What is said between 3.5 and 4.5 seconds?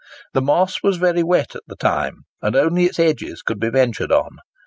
be ventured on.